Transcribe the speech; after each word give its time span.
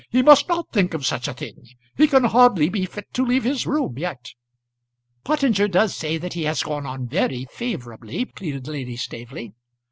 "He 0.09 0.23
must 0.23 0.47
not 0.49 0.71
think 0.73 0.95
of 0.95 1.05
such 1.05 1.27
a 1.27 1.33
thing. 1.35 1.63
He 1.95 2.07
can 2.07 2.23
hardly 2.23 2.69
be 2.69 2.87
fit 2.87 3.13
to 3.13 3.23
leave 3.23 3.43
his 3.43 3.67
room 3.67 3.99
yet." 3.99 4.31
"Pottinger 5.23 5.67
does 5.67 5.95
say 5.95 6.17
that 6.17 6.35
it 6.35 6.43
has 6.43 6.63
gone 6.63 6.87
on 6.87 7.07
very 7.07 7.45
favourably," 7.51 8.25
pleaded 8.25 8.67
Lady 8.67 8.97
Staveley. 8.97 9.53